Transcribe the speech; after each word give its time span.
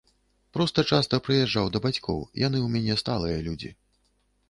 Проста 0.55 0.83
часта 0.95 1.19
прыязджаў 1.27 1.69
да 1.77 1.83
бацькоў, 1.85 2.19
яны 2.47 2.57
ў 2.65 2.79
мяне 2.79 3.01
сталыя 3.05 3.37
людзі. 3.51 3.75